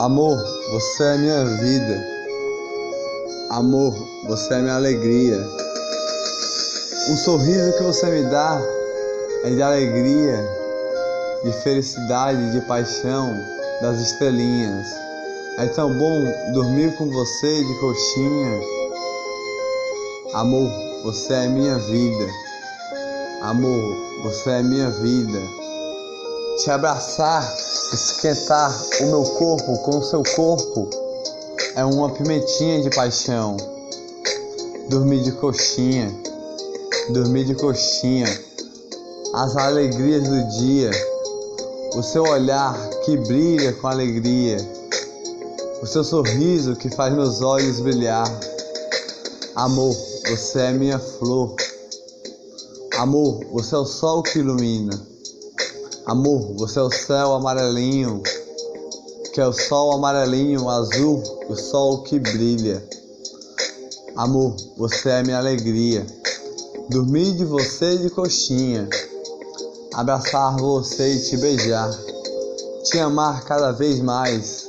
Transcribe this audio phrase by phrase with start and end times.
[0.00, 2.06] Amor, você é minha vida.
[3.50, 3.94] Amor,
[4.26, 5.36] você é minha alegria.
[7.10, 8.58] Um sorriso que você me dá
[9.44, 10.42] é de alegria,
[11.44, 13.30] de felicidade, de paixão
[13.82, 14.86] das estrelinhas.
[15.58, 18.60] É tão bom dormir com você de coxinha.
[20.32, 20.70] Amor,
[21.04, 22.26] você é minha vida.
[23.42, 25.59] Amor, você é minha vida.
[26.60, 27.42] Te abraçar,
[27.90, 30.90] esquentar o meu corpo com o seu corpo
[31.74, 33.56] é uma pimentinha de paixão.
[34.90, 36.14] Dormir de coxinha,
[37.14, 38.26] dormir de coxinha,
[39.32, 40.90] as alegrias do dia,
[41.96, 42.74] o seu olhar
[43.06, 44.58] que brilha com alegria,
[45.80, 48.26] o seu sorriso que faz meus olhos brilhar.
[49.54, 49.96] Amor,
[50.28, 51.56] você é minha flor.
[52.98, 55.09] Amor, você é o sol que ilumina.
[56.06, 58.22] Amor, você é o céu amarelinho,
[59.34, 62.82] que é o sol amarelinho, azul, o sol que brilha.
[64.16, 66.06] Amor, você é minha alegria.
[66.88, 68.88] Dormir de você de coxinha,
[69.94, 71.90] abraçar você e te beijar,
[72.84, 74.68] te amar cada vez mais.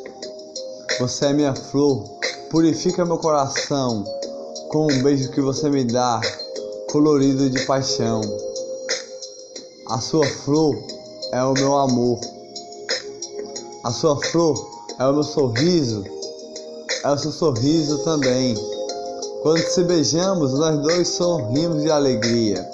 [0.99, 2.03] Você é minha flor,
[2.49, 4.03] purifica meu coração
[4.69, 6.19] com um beijo que você me dá
[6.91, 8.21] colorido de paixão.
[9.87, 11.00] A sua flor
[11.31, 12.19] é o meu amor.
[13.83, 14.55] A sua flor
[14.99, 16.03] é o meu sorriso.
[17.03, 18.55] É o seu sorriso também.
[19.41, 22.69] Quando se beijamos, nós dois sorrimos de alegria.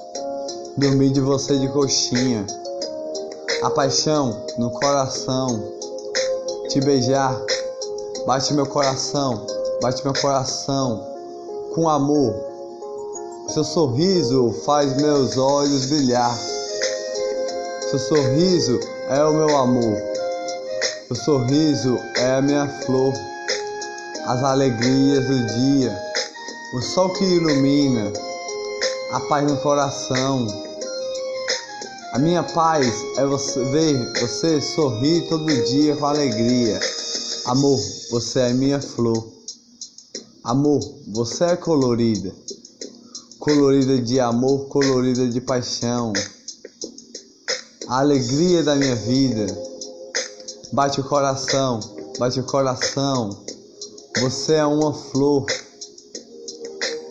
[0.78, 2.46] Dormir de você de coxinha.
[3.64, 5.64] A paixão no coração.
[6.70, 7.40] Te beijar.
[8.26, 9.46] Bate meu coração.
[9.82, 11.04] Bate meu coração.
[11.74, 12.48] Com amor
[13.58, 16.38] seu sorriso faz meus olhos brilhar.
[17.90, 19.98] Seu sorriso é o meu amor.
[21.10, 23.14] O sorriso é a minha flor.
[24.26, 25.98] As alegrias do dia.
[26.76, 28.12] O sol que ilumina.
[29.12, 30.48] A paz no coração.
[32.14, 36.80] A minha paz é você ver você sorrir todo dia com alegria.
[37.46, 37.80] Amor,
[38.12, 39.32] você é minha flor.
[40.44, 42.34] Amor, você é colorida
[43.48, 46.12] colorida de amor, colorida de paixão.
[47.88, 49.46] A alegria da minha vida.
[50.72, 51.80] Bate o coração,
[52.20, 53.30] bate o coração.
[54.20, 55.46] Você é uma flor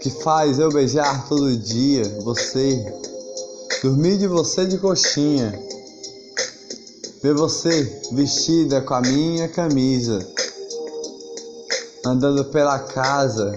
[0.00, 2.84] que faz eu beijar todo dia você.
[3.82, 5.52] Dormir de você de coxinha.
[7.22, 10.18] Ver você vestida com a minha camisa.
[12.04, 13.52] Andando pela casa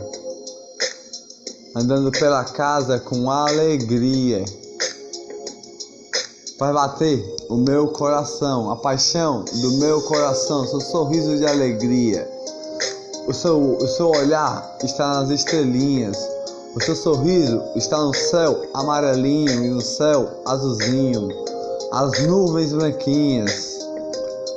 [1.76, 4.44] andando pela casa com alegria.
[6.60, 12.30] Vai bater o meu coração, a paixão do meu coração, seu sorriso de alegria.
[13.26, 16.18] O seu, o seu olhar está nas estrelinhas.
[16.76, 21.30] O seu sorriso está no céu amarelinho e no céu azulzinho.
[21.94, 23.80] As nuvens branquinhas.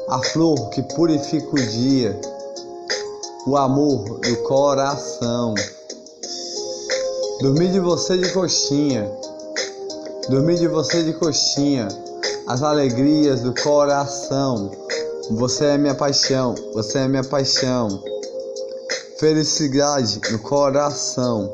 [0.09, 2.21] A flor que purifica o dia.
[3.47, 5.55] O amor do coração.
[7.41, 9.09] Dormir de você de coxinha,
[10.28, 11.88] dormir de você de coxinha,
[12.47, 14.71] as alegrias do coração.
[15.33, 18.03] Você é minha paixão, você é minha paixão.
[19.19, 21.53] Felicidade no coração.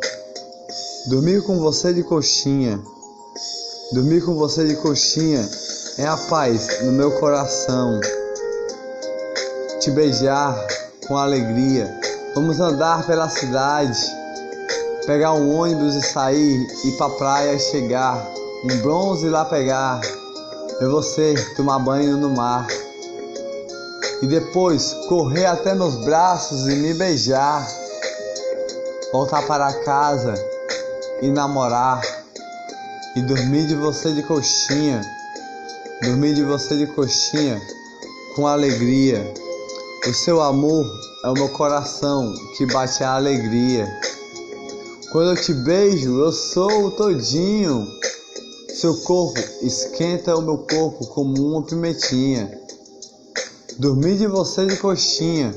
[1.06, 2.83] Dormir com você de coxinha,
[3.93, 5.49] dormir com você de coxinha
[5.99, 8.00] é a paz no meu coração.
[9.81, 10.67] Te beijar
[11.06, 11.99] com alegria.
[12.35, 14.19] Vamos andar pela cidade
[15.09, 18.23] pegar um ônibus e sair, ir pra praia e chegar,
[18.65, 20.01] em bronze lá pegar,
[20.81, 22.67] ver você tomar banho no mar.
[24.21, 27.67] E depois correr até meus braços e me beijar.
[29.13, 30.35] Voltar para casa
[31.23, 32.01] e namorar.
[33.15, 35.03] E dormir de você de coxinha.
[36.03, 37.61] Dormir de você de coxinha
[38.35, 39.32] com alegria.
[40.09, 40.85] O seu amor
[41.25, 43.87] é o meu coração que bate a alegria.
[45.12, 47.87] Quando eu te beijo, eu sou todinho.
[48.81, 52.49] Seu corpo esquenta o meu corpo como uma pimentinha.
[53.77, 55.53] Dormir de você de coxinha.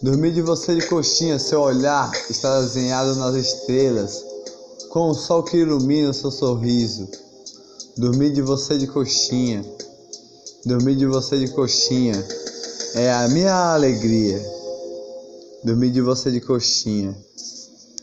[0.00, 4.24] Dormir de você de coxinha, seu olhar está desenhado nas estrelas,
[4.90, 7.08] com o sol que ilumina seu sorriso.
[7.96, 9.64] Dormir de você de coxinha.
[10.64, 12.24] Dormir de você de coxinha
[12.94, 14.40] é a minha alegria.
[15.64, 17.16] Dormir de você de coxinha.